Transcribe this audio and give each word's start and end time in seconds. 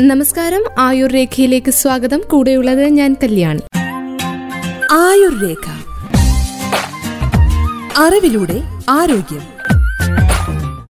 നമസ്കാരം. 0.00 0.64
ആയുർ 0.78 1.12
രേഖയിലേക്ക് 1.12 1.70
സ്വാഗതം. 1.70 2.22
കൂടെയുള്ളത് 2.30 2.84
ഞാൻ 2.84 3.16
കല്യാണി. 3.22 3.60
ആയുർ 4.92 5.42
രേഖ. 5.42 5.66
അറിവിലൂടെ 7.98 8.62
ആരോഗ്യം. 8.88 9.40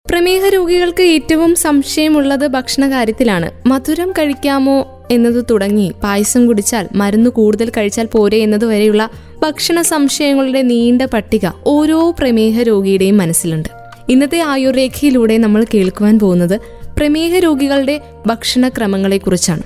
പ്രമേഹ 0.09 0.47
രോഗികൾക്ക് 0.47 1.03
ഏറ്റവും 1.03 1.55
സംശയമുള്ളത് 1.55 2.47
ഭക്ഷണ 2.47 2.91
കാര്യത്തിലാണ് 2.91 3.51
മധുരം 3.67 4.11
കഴിക്കാമോ 4.11 5.07
എന്നത് 5.11 5.45
തുടങ്ങി. 5.49 5.91
പായസം 6.03 6.47
കുടിച്ചാൽ 6.47 6.87
മരുന്ന് 6.95 7.29
കൂടുതൽ 7.29 7.71
കഴിച്ചാൽ 7.77 8.05
പോരെ 8.05 8.37
എന്നതുവരെയുള്ള 8.37 9.09
ഭക്ഷണ 9.41 9.81
സംശയങ്ങളുടെ 9.81 10.61
നീണ്ട 10.61 11.01
പട്ടിക 11.01 11.47
ഓരോ 11.67 12.15
പ്രമേഹ 12.19 12.61
രോഗിയുടെയും 12.61 13.17
മനസ്സിലുണ്ട്. 13.17 13.69
ഇന്നത്തെ 14.09 14.39
ആയുർരേഖയിലൂടെ 14.39 15.37
നമ്മൾ 15.37 15.65
കേൾക്കുവാൻ 15.73 16.19
പോകുന്നത് 16.19 16.78
പ്രമേഹ 16.99 17.39
രോഗികളുടെ 17.39 18.01
ഭക്ഷണക്രമങ്ങളെക്കുറിച്ചാണ്. 18.27 19.61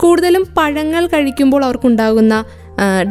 കൂടുതലും 0.00 0.44
പഴങ്ങൾ 0.56 1.06
കഴിക്കുമ്പോൾ 1.06 1.64
അവർക്കുണ്ടാകുന്ന 1.64 2.44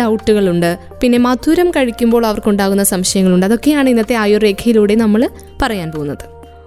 ഡൗട്ടുകളുണ്ട്. 0.01 0.77
പിന്നെ 1.01 1.17
മധുരം 1.17 1.71
കഴിക്കുമ്പോൾ 1.71 2.25
അവർക്കുണ്ടാകുന്ന 2.25 2.83
സംശയങ്ങളുണ്ട്. 2.83 3.45
അതൊക്കെയാണ് 3.45 3.89
ഇന്നത്തെ 3.89 4.15
ആയുർരേഖയിലൂടെ 4.15 4.95
നമ്മൾ 4.95 5.29
പറയാൻ 5.61 5.91
പോകുന്നത്. 5.91 6.25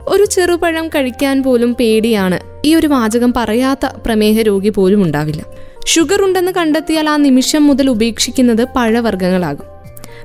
ഒരു 0.08 0.24
ചെറുപഴം 0.24 0.88
കഴിക്കാൻ 0.88 1.42
പോലും 1.42 1.74
പേടിയാണ്. 1.74 2.38
ഈ 2.64 2.74
ഒരു 2.74 2.86
വാചകം 2.86 3.32
പറയാത്ത 3.36 3.86
പ്രമേഹ 3.86 4.42
രോഗി 4.42 4.68
പോലും 4.68 5.02
ഉണ്ടാവില്ല. 5.02 5.44
ഷുഗർ 5.86 6.22
ഉണ്ടെന്ന് 6.22 6.52
കണ്ടെത്തിയാൽ 6.52 7.08
ആ 7.08 7.16
നിമിഷം 7.16 7.66
മുതൽ 7.66 7.90
ഉപേക്ഷിക്കുന്നത് 7.90 8.64
പഴവർഗങ്ങളാകും. 8.76 9.66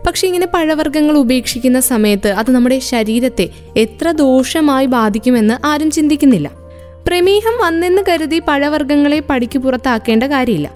പക്ഷെ 0.08 0.28
ഇങ്ങനെ 0.28 0.46
പഴവർഗങ്ങൾ 0.46 1.18
ഉപേക്ഷിക്കുന്ന 1.18 1.80
സമയത്ത് 1.80 2.28
അത് 2.28 2.52
നമ്മുടെ 2.52 2.80
ശരീരത്തെ 2.80 3.50
എത്ര 3.78 4.12
ദോഷമായി 4.12 4.86
ബാധിക്കുമെന്ന് 4.86 5.68
ആരും 5.68 5.92
ചിന്തിക്കുന്നില്ല. 5.92 6.61
പ്രമേഹം 7.08 7.66
വന്നെന്ന് 7.66 8.02
കരുതി 8.10 8.40
പഴവർഗങ്ങളെ 8.40 9.20
പടിക്ക് 9.20 9.60
പുറത്താക്കേണ്ട 9.60 10.24
കാര്യമില്ല. 10.24 10.72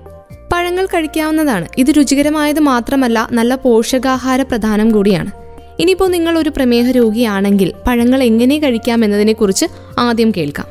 പഴങ്ങൾ 0.54 0.86
കഴിക്കാവുന്നതാണ്. 0.86 1.68
ഇത് 1.78 1.88
രുചികരമായത് 1.98 2.60
മാത്രമല്ല 2.60 3.30
നല്ല 3.32 3.56
പോഷകാഹാര 3.56 4.42
പ്രധാനം 4.42 4.92
കൂടിയാണ്. 4.92 5.32
ഇനിയിപ്പോൾ 5.80 6.10
നിങ്ങൾ 6.10 6.38
ഒരു 6.38 6.50
പ്രമേഹ 6.50 6.92
രോഗിയാണെങ്കിൽ 6.92 7.74
പഴങ്ങൾ 7.88 8.24
എങ്ങനെ 8.24 8.60
കഴിക്കാം 8.60 9.04
എന്നതിനെക്കുറിച്ച് 9.06 9.66
ആദ്യം 10.00 10.34
കേൾക്കാം. 10.38 10.66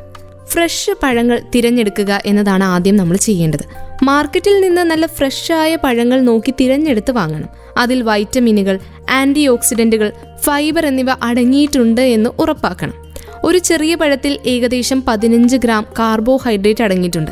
ഫ്രഷ് 0.47 0.91
പഴങ്ങൾ 1.03 1.43
തിരഞ്ഞെടുക്കുക 1.55 2.23
എന്നതാണ് 2.27 2.65
ആദ്യം 2.65 2.97
നമ്മൾ 2.97 3.17
ചെയ്യേണ്ടത്. 3.17 3.65
മാർക്കറ്റിൽ 4.03 4.61
നിന്ന് 4.61 4.83
നല്ല 4.83 5.07
ഫ്രഷായ 5.07 5.77
പഴങ്ങൾ 5.77 6.21
നോക്കി 6.21 6.55
തിരഞ്ഞെടുത്ത് 6.61 7.11
വാങ്ങണം. 7.11 7.49
അതിൽ 7.77 8.03
വൈറ്റമിനുകൾ 8.03 8.79
ആന്റി 9.11 9.47
ഓക്സിഡന്റുകൾ 9.47 10.13
ഫൈബർ 10.43 10.87
എന്നിവ 10.87 11.07
അടങ്ങിയിട്ടുണ്ട് 11.23 12.01
എന്ന് 12.01 12.31
ഉറപ്പാക്കണം. 12.39 13.04
ഒരു 13.45 13.59
ചെറിയ 13.59 13.95
പഴത്തിൽ 13.95 14.39
ഏകദേശം 14.47 15.03
പതിനഞ്ച് 15.09 15.57
ഗ്രാം 15.57 15.87
കാർബോഹൈഡ്രേറ്റ് 15.99 16.85
അടങ്ങിയിട്ടുണ്ട്. 16.85 17.31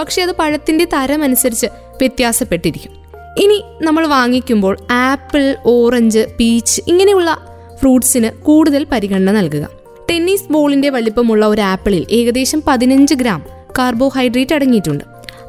പക്ഷേ 0.00 0.22
അത് 0.22 0.30
പഴത്തിന്റെ 0.38 0.84
തരമനുസരിച്ച് 0.84 1.66
വ്യത്യാസപ്പെട്ടിരിക്കും. 1.66 2.92
ഇനി 3.38 3.64
നമ്മൾ 3.82 4.06
വാങ്ങിക്കുമ്പോൾ 4.06 4.78
ആപ്പിൾ 4.90 5.56
ഓറഞ്ച് 5.66 6.26
പീച്ച് 6.40 6.82
ഇങ്ങനെയുള്ള 6.88 7.38
ഫ്രൂട്ട്സിന് 7.80 8.30
കൂടുതൽ 8.30 8.86
പരിഗണന 8.92 9.32
നൽകുക. 9.32 9.68
ടെന്നീസ് 10.10 10.52
ബോളിന്റെ 10.52 10.88
വലിപ്പമുള്ള 10.88 11.46
ഒരു 11.46 11.60
ആപ്പിളിൽ 11.60 12.06
ഏകദേശം 12.10 12.62
പതിനഞ്ച് 12.66 13.14
ഗ്രാം 13.14 13.46
കാർബോഹൈഡ്രേറ്റ് 13.78 14.54
അടങ്ങിയിട്ടുണ്ട്. 14.54 15.04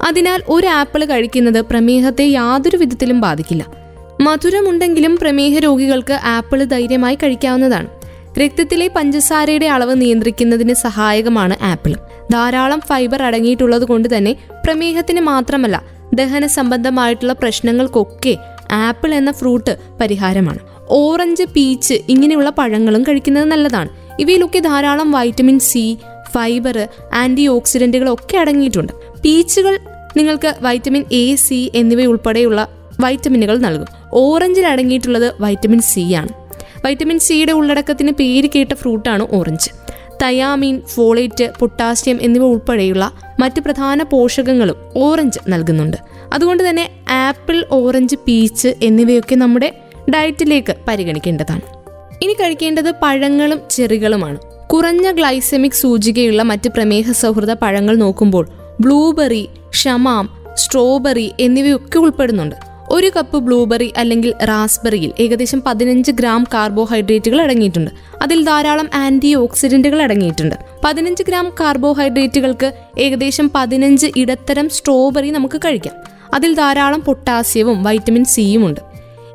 അതിനാൽ 0.07 0.41
ഒരു 0.49 0.67
ആപ്പിൾ 0.67 1.05
കഴിക്കുന്നത് 1.05 1.61
പ്രമേഹത്തെ 1.61 2.23
യാതൊരു 2.23 2.77
വിധത്തിലും 2.77 3.21
ബാധിക്കില്ല. 3.21 3.65
മധുരമുണ്ടെങ്കിലും 4.21 5.17
പ്രമേഹ 5.17 5.59
രോഗികൾക്ക് 5.59 6.13
ആപ്പിൾ 6.13 6.63
ധൈര്യമായി 6.63 7.15
കഴിക്കാവുന്നതാണ്. 7.15 8.02
രക്തത്തിലെ 8.37 8.87
പഞ്ചസാരയുടെ 8.95 9.65
അളവ് 9.65 10.01
നിയന്ത്രിക്കുന്നതിന് 10.01 10.73
സഹായകമാണ് 10.73 11.63
ആപ്പിൾ. 11.63 11.95
ധാരാളം 12.31 12.79
ഫൈബർ 12.79 13.21
അടങ്ങിയിട്ടുള്ളത് 13.21 13.85
കൊണ്ട് 13.85 14.17
തന്നെ 14.17 14.35
പ്രമേഹത്തിന് 14.65 15.21
മാത്രമല്ല 15.21 15.83
ദഹന 16.13 16.47
സംബന്ധമായിട്ടുള്ള 16.47 17.33
പ്രശ്നങ്ങൾക്കൊക്കെ 17.33 18.37
ആപ്പിൾ 18.71 19.13
എന്ന 19.13 19.31
ഫ്രൂട്ട് 19.31 19.77
പരിഹാരമാണ്. 20.01 20.59
ഓറഞ്ച് 20.89 21.43
പീച്ച് 21.43 21.93
ഇങ്ങനെയുള്ള 22.09 22.49
പഴങ്ങളും 22.49 23.03
കഴിക്കുന്നത് 23.03 23.43
നല്ലതാണ്. 23.43 23.89
ഇവയിലൊക്കെ 24.19 24.59
ധാരാളം 24.59 25.11
വൈറ്റമിൻ 25.11 25.59
സി 25.59 25.97
ഫൈബർ 26.31 26.87
ആന്റി 27.13 27.47
ഓക്സിഡന്റുകൾ 27.47 28.09
ഒക്കെ 28.09 28.37
അടങ്ങിയിട്ടുണ്ട്. 28.37 28.93
പീച്ചുകൾ 29.23 29.79
നിങ്ങൾക്ക് 30.17 30.53
വൈറ്റമിൻ 30.61 31.05
എ 31.11 31.35
സി 31.35 31.71
എന്നിവ 31.75 32.01
ഉൾപ്പെടെയുള്ള 32.01 32.67
വൈറ്റമിനുകൾ 32.99 33.57
നൽകും. 33.57 33.87
ഓറഞ്ചിൽ 34.13 34.67
അടങ്ങിയിട്ടുള്ളത് 34.67 35.33
വൈറ്റമിൻ 35.39 35.81
സി 35.81 36.13
ആണ്. 36.13 36.42
വൈറ്റമിൻ 36.85 37.19
സിയുടെ 37.19 37.51
ഉള്ളടക്കത്തിന് 37.51 38.11
പേര് 38.11 38.49
കേട്ട 38.55 38.73
ഫ്രൂട്ടാണ് 38.73 39.27
ഓറഞ്ച്. 39.31 39.69
തയാമീൻ 40.23 40.81
ഫോളേറ്റ് 40.81 41.51
പൊട്ടാസ്യം 41.59 42.19
എന്നിവ 42.21 42.43
ഉൾപ്പെടെയുള്ള 42.43 43.11
മറ്റ് 43.39 43.61
പ്രധാന 43.61 44.03
പോഷകങ്ങളും 44.03 44.75
ഓറഞ്ച് 44.95 45.39
നൽകുന്നുണ്ട്. 45.47 45.97
അതുകൊണ്ട് 46.33 46.69
തന്നെ 46.69 46.89
ആപ്പിൾ 47.09 47.65
ഓറഞ്ച് 47.71 48.15
പീച്ച് 48.15 48.75
എന്നിവയൊക്കെ 48.83 49.35
നമ്മുടെ 49.35 49.73
ഡയറ്റിലേക്ക് 50.09 50.75
പരിഗണിക്കേണ്ടതാണ്. 50.87 51.61
ഇനി 52.21 52.33
കഴിക്കേണ്ടത് 52.33 52.93
പഴങ്ങളും 53.01 53.61
ചെറികളുമാണ്. 53.69 54.37
കുറഞ്ഞ 54.73 55.11
ഗ്ലൈസെമിക് 55.11 55.71
സൂചികയുള്ള 55.71 56.41
മറ്റ് 56.41 56.69
പ്രമേഹ 56.69 57.11
സൗഹൃദ 57.11 57.51
പഴങ്ങൾ 57.51 57.95
നോക്കുമ്പോൾ 57.95 58.47
ബ്ലൂബെറി 58.81 59.49
ഷമാം 59.71 60.29
സ്ട്രോബെറി 60.53 61.31
എന്നിവയൊക്കെ 61.39 61.97
ഉൾപ്പെടുന്നുണ്ട്. 61.97 62.55
ഒരു 62.93 63.11
കപ്പ് 63.17 63.37
ബ്ലൂബെറി 63.37 63.93
അല്ലെങ്കിൽ 63.97 64.33
റാസ്ബെറിയിൽ 64.43 65.11
ഏകദേശം 65.19 65.63
പതിനഞ്ച് 65.65 66.11
ഗ്രാം 66.11 66.43
കാർബോഹൈഡ്രേറ്റുകൾ 66.53 67.41
അടങ്ങിയിട്ടുണ്ട്. 67.41 67.91
അതിൽ 68.21 68.43
ധാരാളം 68.43 68.89
ആന്റി 68.93 69.35
ഓക്സിഡന്റുകൾ 69.35 70.01
അടങ്ങിയിട്ടുണ്ട്. 70.01 70.55
പതിനഞ്ച് 70.85 71.23
ഗ്രാം 71.23 71.53
കാർബോഹൈഡ്രേറ്റുകൾക്ക് 71.59 72.73
ഏകദേശം 72.99 73.51
പതിനഞ്ച് 73.55 74.07
ഇടത്തരം 74.15 74.69
സ്ട്രോബെറി 74.69 75.29
നമുക്ക് 75.29 75.57
കഴിക്കാം. 75.57 75.93
അതിൽ 76.33 76.53
ധാരാളം 76.53 77.01
പൊട്ടാസ്യവും 77.01 77.83
വൈറ്റമിൻ 77.83 78.25
സിയും 78.25 78.65
ഉണ്ട്. 78.65 78.81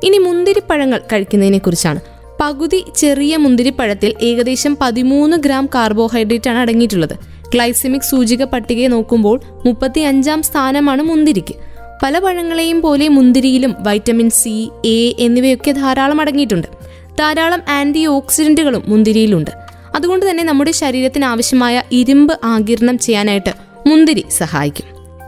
ഇനി 0.03 0.17
മുന്തിരിപ്പഴങ്ങൾ 0.17 1.01
കഴിക്കുന്നതിനെ 1.13 1.57
കുറിച്ചാണ് 1.57 1.99
പകുതി 2.41 2.85
ചെറിയ 2.97 3.37
മുന്തിരിപ്പഴത്തിൽ 3.37 4.15
ഏകദേശം 4.21 4.77
പതിമൂന്ന് 4.81 5.37
ഗ്രാം 5.37 5.65
കാർബോഹൈഡ്രേറ്റ് 5.75 6.49
ആണ് 6.49 6.57
അടങ്ങിയിട്ടുള്ളത്. 6.57 7.15
ഗ്ലൈസമിക് 7.53 8.01
സൂചിക 8.01 8.43
പട്ടികയെ 8.43 8.87
നോക്കുമ്പോൾ 8.87 9.41
മുപ്പത്തി 9.65 9.99
അഞ്ചാം 9.99 10.43
സ്ഥാനമാണ് 10.43 11.01
മുന്തിരിക്ക്. 11.01 11.68
പല 12.03 12.19
പഴങ്ങളെയും 12.19 12.81
പോലെ 12.81 13.07
മുന്തിരിയിലും 13.07 13.75
വൈറ്റമിൻ 13.79 14.29
സി 14.29 14.71
എ 14.85 15.15
എന്നിവയൊക്കെ 15.19 15.71
ധാരാളം 15.71 16.21
അടങ്ങിയിട്ടുണ്ട്. 16.21 16.67
ധാരാളം 17.19 17.61
ആന്റി 17.69 18.05
ഓക്സിഡന്റുകളും 18.05 18.83
മുന്തിരിയിലുണ്ട്. 18.87 19.51
അതുകൊണ്ട് 19.95 20.29
തന്നെ 20.29 20.43
നമ്മുടെ 20.43 20.71
ശരീരത്തിന് 20.71 21.25
ആവശ്യമായ 21.25 21.83
ഇരുമ്പ് 21.91 22.39
ആകിരണം 22.43 22.97
ചെയ്യാനായിട്ട് 22.97 23.53
മുന്തിരി 23.87 24.25
സഹായിക്കും. 24.29 24.85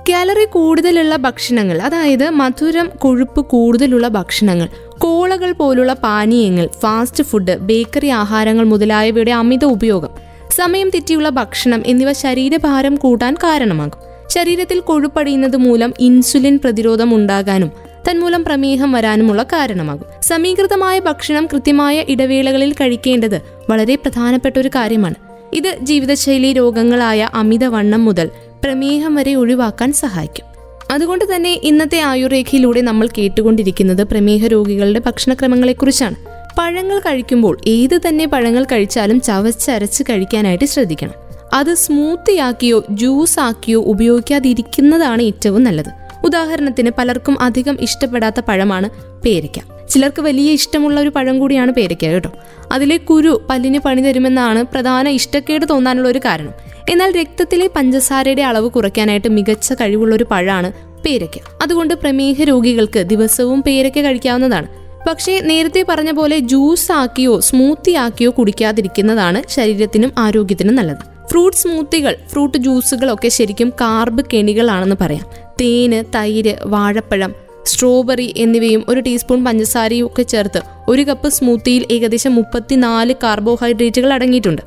കാലറി 0.10 0.46
കൂടുതലുള്ള 0.46 1.16
ഭക്ഷണങ്ങൾ 1.16 1.78
അതായത് 1.78 2.30
മധുരം 2.30 2.90
കൊഴുപ്പ് 2.98 3.46
കൂടുതലുള്ള 3.46 4.08
ഭക്ഷണങ്ങൾ 4.08 4.70
കോളകൾ 4.98 5.52
പോലുള്ള 5.52 5.94
പാനീയങ്ങൾ 5.94 6.70
ഫാസ്റ്റ് 6.82 7.24
ഫുഡ് 7.24 7.58
ബേക്കറി 7.58 8.08
ആഹാരങ്ങൾ 8.08 8.66
മുതലായവയുടെ 8.66 9.32
അമിത 9.32 9.66
ഉപയോഗം 9.66 10.10
സമയം 10.52 10.90
തെറ്റിയുള്ള 10.90 11.30
ഭക്ഷണം 11.30 11.84
എന്നിവ 11.86 12.14
ശരീരഭാരം 12.14 12.96
കൂട്ടാൻ 12.96 13.34
കാരണമാകും. 13.34 14.11
ശരീരത്തിൽ 14.32 14.80
കൊഴുപ്പടിയുന്നത് 14.80 15.58
മൂലം 15.58 15.94
ഇൻസുലിൻ 16.00 16.60
പ്രതിരോധം 16.64 17.16
ഉണ്ടാകാനും 17.16 17.72
തന്മൂലം 18.10 18.44
പ്രമേഹം 18.44 18.92
വരാനുമുള്ള 18.92 19.44
കാരണമാകും. 19.44 20.06
സമീകൃതമായ 20.22 21.00
ഭക്ഷണം 21.00 21.46
കൃത്യമായ 21.46 22.06
ഇടവേളകളിൽ 22.10 22.74
കഴിക്കേണ്ടത് 22.74 23.42
വളരെ 23.70 23.96
പ്രധാനപ്പെട്ട 23.96 24.60
ഒരു 24.60 24.68
കാര്യമാണ്. 24.68 25.16
ഇത് 25.54 25.78
ജീവിതശൈലി 25.82 26.54
രോഗങ്ങളായ 26.54 27.30
അമിതവണ്ണം 27.34 28.06
മുതൽ 28.06 28.30
പ്രമേഹം 28.64 29.16
വരെ 29.16 29.34
ഒഴിവാക്കാൻ 29.34 29.94
സഹായിക്കും. 29.94 30.46
അതുകൊണ്ട് 30.92 31.36
തന്നെ 31.36 31.60
ഇന്നത്തെ 31.64 32.00
ആയുർരേഖയിലൂടെ 32.02 32.82
നമ്മൾ 32.82 33.08
കേട്ടുകൊണ്ടിരിക്കുന്നത് 33.08 34.04
പ്രമേഹ 34.04 34.48
രോഗികളുടെ 34.48 35.02
ഭക്ഷണക്രമങ്ങളെക്കുറിച്ചാണ്. 35.06 36.16
പഴങ്ങൾ 36.58 37.00
കഴിക്കുമ്പോൾ 37.00 37.58
ഏത് 37.68 38.02
തന്നെ 38.08 38.26
പഴങ്ങൾ 38.28 38.64
കഴിച്ചാലും 38.64 39.22
ചവച്ചരച്ച് 39.22 40.04
കഴിക്കാനായിട്ട് 40.04 40.66
ശ്രദ്ധിക്കണം. 40.66 41.31
അത് 41.54 41.74
സ്മൂത്തിയാക്കിയോ 41.74 42.84
ജ്യൂസ് 42.90 43.40
ആക്കിയോ 43.40 43.80
ഉപയോഗിക്കാതിരിക്കുന്നതാണ് 43.82 45.22
ഏറ്റവും 45.22 45.64
നല്ലത്. 45.64 45.90
ഉദാഹരണത്തിന് 46.26 46.92
പലർക്കും 46.98 47.42
അധികം 47.42 47.78
ഇഷ്ടപ്പെടാത്ത 47.82 48.40
പഴമാണ് 48.40 48.90
പേരയ്ക്ക. 49.22 49.88
ചിലർക്ക് 49.90 50.22
വലിയ 50.22 50.52
ഇഷ്ടമുള്ള 50.52 51.00
ഒരു 51.00 51.10
പഴം 51.10 51.40
കൂടിയാണ് 51.40 51.72
പേരയ്ക്ക 51.72 52.06
കേട്ടോ. 52.06 52.32
അതിലെ 52.72 52.98
കുരു 52.98 53.42
പല്ലിന് 53.50 53.80
പണി 53.80 54.02
തരുമെന്നാണ് 54.02 54.64
പ്രധാന 54.64 55.08
ഇഷ്ടക്കേട് 55.08 55.66
തോന്നാനുള്ള 55.70 56.10
ഒരു 56.10 56.20
കാരണം. 56.20 56.54
എന്നാൽ 56.90 57.12
രക്തത്തിലെ 57.12 57.70
പഞ്ചസാരയുടെ 57.76 58.42
അളവ് 58.42 58.70
കുറയ്ക്കാനായിട്ട് 58.70 59.28
മികച്ച 59.28 59.74
കഴിവുള്ള 59.74 60.16
ഒരു 60.16 60.26
പഴമാണ് 60.32 60.72
പേരയ്ക്ക. 61.06 61.40
അതുകൊണ്ട് 61.62 61.94
പ്രമേഹ 61.94 62.44
രോഗികൾക്ക് 62.44 63.00
ദിവസവും 63.00 63.62
പേരയ്ക്ക 63.62 64.00
കഴിക്കാവുന്നതാണ്. 64.00 64.68
പക്ഷേ 65.08 65.40
നേരത്തെ 65.40 65.86
പറഞ്ഞ 65.90 66.12
പോലെ 66.12 66.40
ജ്യൂസ് 66.40 66.92
ആക്കിയോ 66.92 67.40
സ്മൂത്തി 67.40 67.92
ആക്കിയോ 67.92 68.32
കുടിക്കാതിരിക്കുന്നതാണ് 68.32 69.44
ശരീരത്തിനും 69.50 70.12
ആരോഗ്യത്തിനും 70.18 70.76
നല്ലത്. 70.76 71.11
ഫ്രൂട്ട് 71.30 71.58
സ്മൂത്തികൾ 71.58 72.16
ഫ്രൂട്ട് 72.30 72.58
ജ്യൂസുകളൊക്കെ 72.58 73.28
ശരിക്കും 73.28 73.70
കാർബ് 73.70 74.26
കെണികളാണെന്ന് 74.34 74.96
പറയാം. 75.02 75.26
തേന് 75.62 76.04
തൈര് 76.16 76.56
വാഴപ്പഴം 76.64 77.36
സ്ട്രോബെറി 77.66 78.34
എന്നിവയും 78.38 78.86
ഒരു 78.90 79.00
ടീസ്പൂൺ 79.00 79.46
പഞ്ചസാരയും 79.46 80.06
ഒക്കെ 80.06 80.24
ചേർത്ത് 80.24 80.62
ഒരു 80.88 81.02
കപ്പ് 81.02 81.30
സ്മൂത്തിയിൽ 81.30 81.86
ഏകദേശം 81.92 82.36
മുപ്പത്തിനാല് 82.36 83.14
കാർബോഹൈഡ്രേറ്റുകൾ 83.24 84.14
അടങ്ങിയിട്ടുണ്ട്. 84.14 84.62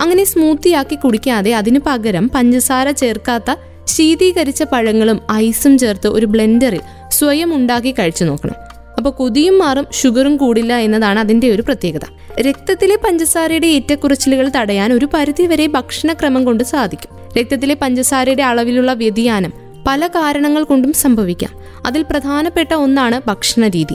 അങ്ങനെ 0.00 0.24
സ്മൂത്തിയാക്കി 0.24 0.94
കുടിക്കാതെ 0.94 1.54
അതിനു 1.54 1.80
പകരം 1.86 2.30
പഞ്ചസാര 2.34 2.90
ചേർക്കാത്ത 2.90 3.54
ശീതീകരിച്ച 3.86 4.62
പഴങ്ങളും 4.62 5.20
ഐസും 5.32 5.78
ചേർത്ത് 5.78 6.06
ഒരു 6.06 6.26
ബ്ലെൻഡറിൽ 6.26 6.80
സ്വയം 7.08 7.54
ഉണ്ടാക്കി 7.54 7.92
കഴിച്ചു 7.92 8.24
നോക്കണം. 8.24 8.73
അപ്പോൾ 8.98 9.10
കൊതിയും 9.10 9.58
മാറും 9.58 9.86
ഷുഗറും 10.02 10.36
കൂടില്ല 10.36 10.76
എന്നതാണ് 10.76 11.18
അതിന്റെ 11.18 11.50
ഒരു 11.50 11.62
പ്രത്യേകത. 11.62 12.00
രക്തത്തിലെ 12.40 12.96
പഞ്ചസാരയുടെ 12.96 13.66
ഏറ്റക്കുറച്ചിലുകൾ 13.66 14.50
തടയാൻ 14.56 14.92
ഒരു 14.92 15.08
പരിധിവരെ 15.14 15.66
ഭക്ഷണക്രമം 15.66 16.44
കൊണ്ട് 16.44 16.64
സാധിക്കും. 16.64 17.10
രക്തത്തിലെ 17.38 17.74
പഞ്ചസാരയുടെ 17.74 18.42
അളവിലുള്ള 18.42 18.92
വ്യതിയാനം 18.92 19.52
പല 19.86 20.06
കാരണങ്ങൾ 20.06 20.62
കൊണ്ടും 20.62 20.92
സംഭവിക്കാം. 20.92 21.50
അതിൽ 21.86 22.02
പ്രധാനപ്പെട്ട 22.10 22.74
ഒന്നാണ് 22.74 23.20
ഭക്ഷണ 23.26 23.68
രീതി 23.68 23.94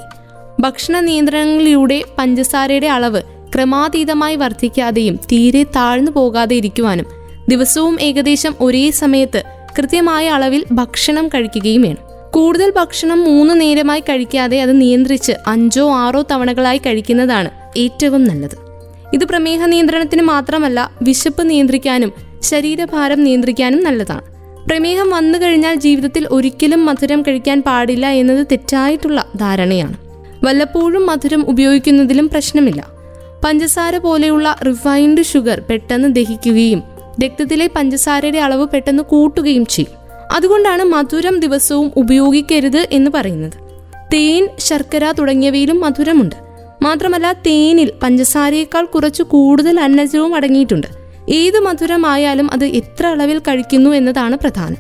ഭക്ഷണ 0.60 1.00
നിയന്ത്രണങ്ങളിലൂടെ 1.00 2.04
പഞ്ചസാരയുടെ 2.18 2.88
അളവ് 2.88 3.22
ക്രമാതീതമായി 3.56 4.36
വർദ്ധിക്കാതെയും 4.36 5.16
തീരെ 5.16 5.64
താഴ്ന്നു 5.64 6.12
പോകാതെ 6.12 6.56
ഇരിക്കുവാനും 6.56 7.06
ദിവസവും 7.50 7.98
ഏകദേശം 8.02 8.56
ഒരേ 8.62 8.92
സമയത്ത് 8.92 9.44
കൃത്യമായ 9.80 10.30
അളവിൽ 10.30 10.66
ഭക്ഷണം 10.72 11.28
കഴിക്കുകയും 11.28 11.82
വേണം. 11.82 12.09
കൂടുതൽ 12.32 12.74
ഭക്ഷണം 12.76 13.24
മൂന്ന് 13.24 13.62
നേരമായി 13.62 14.00
കഴിക്കാതെ 14.00 14.62
അത് 14.62 14.82
നിയന്ത്രിച്ച് 14.82 15.32
അഞ്ചോ 15.48 15.92
ആറോ 15.92 16.22
തവണകളായി 16.32 16.78
കഴിക്കുന്നതാണ് 16.78 17.50
ഏറ്റവും 17.78 18.24
നല്ലത്. 18.24 18.58
ഇത് 19.14 19.26
പ്രമേഹ 19.26 19.66
നിയന്ത്രണത്തിന് 19.66 20.22
മാത്രമല്ല 20.22 20.92
വിശപ്പ് 21.02 21.50
നിയന്ത്രിക്കാനും 21.50 22.14
ശരീരഭാരം 22.42 23.24
നിയന്ത്രിക്കാനും 23.24 23.84
നല്ലതാണ്. 23.84 24.22
പ്രമേഹം 24.70 25.10
വന്നു 25.10 25.40
കഴിഞ്ഞാൽ 25.40 25.76
ജീവിതത്തിൽ 25.76 26.28
ഒരിക്കലും 26.32 26.86
മധുരം 26.86 27.22
കഴിക്കാൻ 27.22 27.62
പാടില്ല 27.62 28.08
എന്നത് 28.08 28.48
തെറ്റായിട്ടുള്ള 28.52 29.26
ധാരണയാണ്. 29.36 29.98
വല്ലപ്പോഴും 30.44 31.06
മധുരം 31.06 31.50
ഉപയോഗിക്കുന്നതിലും 31.50 32.30
പ്രശ്നമില്ല. 32.30 32.88
പഞ്ചസാര 33.44 33.98
പോലെയുള്ള 33.98 34.56
റിഫൈൻഡ് 34.68 35.24
ഷുഗർ 35.24 35.62
പെട്ടെന്ന് 35.70 36.16
ദഹിക്കുകയും 36.16 36.84
രക്തത്തിലെ 37.24 37.70
പഞ്ചസാരയുടെ 37.76 38.40
അളവ് 38.40 38.68
പെട്ടെന്ന് 38.68 39.04
കൂട്ടുകയും 39.04 39.66
ചെയ്യും. 39.66 39.99
അതുകൊണ്ടാണ് 40.32 40.84
മധുരം 40.84 41.40
ദിവസവും 41.40 41.92
ഉപയോഗിക്കരുത് 41.96 42.88
എന്ന് 42.92 43.12
പറയുന്നത്. 43.14 43.52
തേൻ 44.14 44.48
ശർക്കര 44.60 45.12
തുടങ്ങിയവയിലും 45.12 45.82
മധുരമുണ്ട്. 45.82 46.36
മാത്രമല്ല 46.82 47.34
തേനിൽ 47.34 47.92
പഞ്ചസാരയേക്കാൾ 48.04 48.86
കുറച്ച് 48.86 49.24
കൂടുതൽ 49.24 49.80
അന്നജവും 49.80 50.36
അടങ്ങിയിട്ടുണ്ട്. 50.36 50.88
ഏത് 51.30 51.60
മധുരമായാലും 51.60 52.52
അത് 52.52 52.66
എത്ര 52.66 53.08
അളവിൽ 53.08 53.40
കഴിക്കുന്നു 53.40 53.90
എന്നതാണ് 53.90 54.38
പ്രധാനം. 54.38 54.78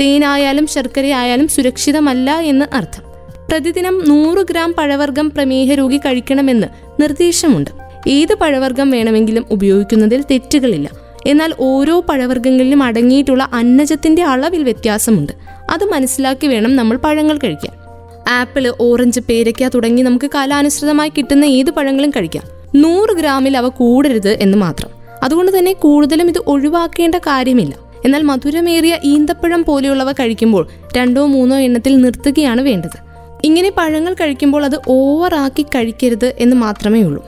തേനായാലും 0.00 0.66
ശർക്കരയായാലും 0.66 1.48
സുരക്ഷിതമല്ല 1.48 2.38
എന്ന് 2.38 2.66
അർത്ഥം. 2.74 3.02
പ്രതിദിനം 3.50 4.04
നൂറ് 4.08 4.46
ഗ്രാം 4.50 4.74
പഴവർഗം 4.78 5.30
പ്രമേഹ 5.30 5.72
രോഗി 5.74 5.98
കഴിക്കണമെന്ന് 5.98 6.66
നിർദ്ദേശമുണ്ട്. 7.02 7.70
ഏത് 8.08 8.34
പഴവർഗം 8.34 8.90
വേണമെങ്കിലും 8.90 9.44
ഉപയോഗിക്കുന്നതിൽ 9.50 10.24
തെറ്റുകളില്ല. 10.30 11.09
എന്നാൽ 11.26 11.54
ഓരോ 11.60 12.00
പഴവർഗങ്ങളിലും 12.00 12.82
അടങ്ങിയിട്ടുള്ള 12.82 13.48
അന്നജത്തിന്റെ 13.52 14.22
അളവിൽ 14.22 14.62
വ്യത്യാസമുണ്ട്. 14.62 15.32
അത് 15.70 15.84
മനസ്സിലാക്കി 15.84 16.46
വേണം 16.46 16.76
നമ്മൾ 16.76 16.96
പഴങ്ങൾ 16.96 17.38
കഴിക്കാൻ. 17.38 17.80
ആപ്പിൾ 18.28 18.72
ഓറഞ്ച് 18.80 19.20
പേരയ്ക്ക 19.20 19.68
തുടങ്ങി 19.68 20.02
നമുക്ക് 20.02 20.30
കാലാനുസൃതമായി 20.34 21.12
കിട്ടുന്ന 21.18 21.44
ഏത് 21.44 21.70
പഴങ്ങളും 21.70 22.10
കഴിക്കാം. 22.10 22.44
നൂറ് 22.74 23.16
ഗ്രാമിൽ 23.16 23.56
അവ 23.56 23.68
കൂടരുത് 23.68 24.28
എന്ന് 24.28 24.58
മാത്രം. 24.58 24.90
അതുകൊണ്ട് 25.22 25.58
തന്നെ 25.58 25.72
കൂടുതലും 25.72 26.28
ഇത് 26.28 26.38
ഒഴിവാക്കേണ്ട 26.46 27.14
കാര്യമില്ല. 27.14 27.74
എന്നാൽ 28.04 28.22
മധുരമേറിയ 28.22 28.98
ഈന്തപ്പഴം 29.04 29.64
പോലെയുള്ളവ 29.64 30.12
കഴിക്കുമ്പോൾ 30.12 30.68
രണ്ടോ 30.96 31.26
മൂന്നോ 31.26 31.56
എണ്ണത്തിൽ 31.56 31.96
നിർത്തുകയാണ് 31.96 32.60
വേണ്ടത്. 32.60 33.10
ഇങ്ങനെ 33.44 33.72
പഴങ്ങൾ 33.76 34.14
കഴിക്കുമ്പോൾ 34.14 34.64
അത് 34.64 34.80
ഓവറാക്കി 34.88 35.62
കഴിക്കരുത് 35.62 36.34
എന്ന് 36.38 36.56
മാത്രമേ 36.56 37.02
ഉള്ളൂ. 37.02 37.26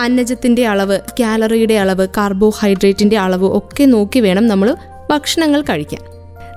അന്നജത്തിന്റെ 0.00 0.66
അളവ് 0.66 0.98
കാലറിയുടെ 1.20 1.74
അളവ് 1.74 2.08
കാർബോഹൈഡ്രേറ്റിന്റെ 2.16 3.18
അളവ് 3.18 3.58
ഒക്കെ 3.58 3.84
നോക്കി 3.84 4.20
വേണം 4.20 4.46
നമ്മൾ 4.46 4.76
ഭക്ഷണങ്ങൾ 5.10 5.60
കഴിക്കാൻ. 5.60 6.00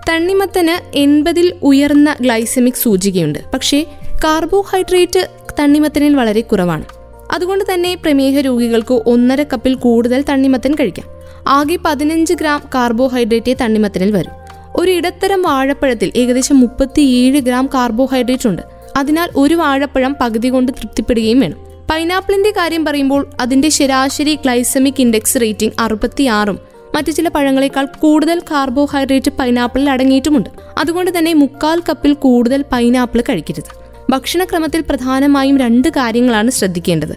തണ്ണിമത്തന് 0.10 0.98
എൺപതിൽ 0.98 1.54
ഉയർന്ന 1.64 2.16
ഗ്ലൈസമിക് 2.22 2.74
സൂചികയുണ്ട്. 2.74 3.40
പക്ഷേ 3.54 3.86
കാർബോഹൈഡ്രേറ്റ് 4.24 5.28
തണ്ണിമത്തനിൽ 5.60 6.16
വളരെ 6.16 6.42
കുറവാണ്. 6.42 6.86
അതുകൊണ്ട് 7.32 7.74
തന്നെ 7.74 7.96
പ്രമേഹ 7.96 8.40
രോഗികൾക്ക് 8.40 8.94
ഒന്നര 8.94 9.44
കപ്പിൽ 9.44 9.74
കൂടുതൽ 9.74 10.24
തണ്ണിമത്തൻ 10.30 10.76
കഴിക്കാം. 10.76 11.08
ആകെ 11.48 11.78
പതിനഞ്ച് 11.86 12.34
ഗ്രാം 12.34 12.64
കാർബോഹൈഡ്രേറ്റേ 12.76 13.54
തണ്ണിമത്തനിൽ 13.54 14.12
വരും. 14.12 14.32
ഒരു 14.76 14.92
ഇടത്തരം 14.92 15.42
വാഴപ്പഴത്തിൽ 15.42 16.12
ഏകദേശം 16.16 16.60
മുപ്പത്തിയേഴ് 16.60 17.40
ഗ്രാം 17.40 17.70
കാർബോഹൈഡ്രേറ്റ് 17.74 18.48
ഉണ്ട്. 18.50 18.62
അതിനാൽ 18.98 19.30
ഒരു 19.36 19.56
വാഴപ്പഴം 19.56 20.16
പകുതി 20.22 20.48
കൊണ്ട് 20.48 20.72
തൃപ്തിപ്പെടുകയും 20.72 21.40
വേണം. 21.40 21.69
പൈനാപ്പിളിന്റെ 21.90 22.52
കാര്യം 22.52 22.86
പറയുമ്പോൾ 22.86 23.30
അതിന്റെ 23.40 23.70
ശരാശരി 23.70 24.36
ഗ്ലൈസമിക് 24.36 24.94
ഇൻഡെക്സ് 25.00 25.42
റേറ്റിംഗ് 25.42 25.74
അറുപത്തിയാറും. 25.80 26.60
മറ്റു 26.96 27.12
ചില 27.12 27.28
പഴങ്ങളെക്കാൾ 27.28 27.86
കൂടുതൽ 27.86 28.40
കാർബോഹൈഡ്രേറ്റ് 28.40 29.32
പൈനാപ്പിളിൽ 29.32 29.90
അടങ്ങിയിട്ടുമുണ്ട്. 29.90 30.50
അതുകൊണ്ട് 30.78 31.18
തന്നെ 31.18 31.34
മുക്കാൽ 31.34 31.82
കപ്പിൽ 31.90 32.14
കൂടുതൽ 32.14 32.66
പൈനാപ്പിൾ 32.72 33.22
കഴിക്കരുത്. 33.22 33.64
ഭക്ഷണക്രമത്തിൽ 34.10 34.84
പ്രധാനമായും 34.90 35.58
രണ്ട് 35.58 35.88
കാര്യങ്ങളാണ് 35.88 36.52
ശ്രദ്ധിക്കേണ്ടത്. 36.52 37.16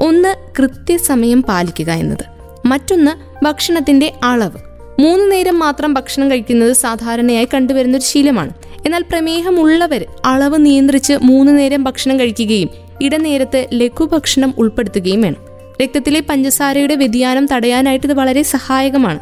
ഒന്ന് 0.00 0.36
കൃത്യസമയം 0.58 1.42
പാലിക്കുക 1.42 1.90
എന്നത്. 1.90 2.24
മറ്റൊന്ന് 2.66 3.44
ഭക്ഷണത്തിന്റെ 3.44 4.12
അളവ്. 4.24 4.58
മൂന്ന് 5.00 5.32
നേരം 5.32 5.58
മാത്രം 5.58 5.94
ഭക്ഷണം 5.94 6.30
കഴിക്കുന്നത് 6.30 6.72
സാധാരണയായി 6.72 7.48
കണ്ടുവരുന്ന 7.54 7.96
ഒരു 7.96 8.04
ശീലമാണ്. 8.04 8.50
എന്നാൽ 8.86 9.02
പ്രമേഹമുള്ളവർ 9.02 10.04
അളവ് 10.24 10.66
നിയന്ത്രിച്ച് 10.66 11.12
മൂന്ന് 11.22 11.58
നേരം 11.58 11.84
ഭക്ഷണം 11.84 12.20
കഴിക്കുകയും 12.20 12.85
ഇടനേരത്ത് 13.00 13.66
ലഘുഭക്ഷണം 13.72 14.54
ഉൾപ്പെടുത്തുകയും 14.58 15.20
വേണം. 15.20 15.36
രക്തത്തിലെ 15.82 16.20
പഞ്ചസാരയുടെ 16.20 16.94
വ്യതിയാനം 16.94 17.46
തടയാനായിട്ട് 17.46 18.06
ഇത് 18.06 18.12
വളരെ 18.12 18.42
സഹായകമാണ്. 18.42 19.18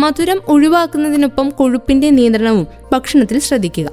മധുരം 0.00 0.40
ഒഴിവാക്കുന്നതിനൊപ്പം 0.48 1.50
കൊഴുപ്പിന്റെ 1.50 2.10
നിയന്ത്രണവും 2.10 2.66
ഭക്ഷണത്തിൽ 2.92 3.38
ശ്രദ്ധിക്കുക. 3.38 3.90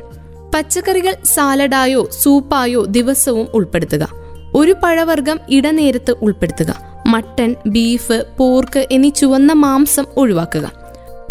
പച്ചക്കറികൾ 0.56 1.16
സാലഡായോ 1.26 2.10
സൂപ്പായോ 2.12 2.86
ദിവസവും 2.86 3.48
ഉൾപ്പെടുത്തുക. 3.54 4.08
ഒരു 4.56 4.76
പഴവർഗം 4.84 5.40
ഇടനേരത്ത് 5.50 6.12
ഉൾപ്പെടുത്തുക. 6.12 7.04
മട്ടൻ 7.08 7.56
ബീഫ് 7.68 8.26
പോർക്ക് 8.38 8.88
എന്നീ 8.92 9.10
ചുവന്ന 9.10 9.54
മാംസം 9.54 10.06
ഒഴിവാക്കുക. 10.18 10.72